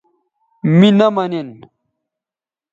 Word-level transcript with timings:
می 0.77 0.89
نہ 0.97 1.07
منین 1.15 1.49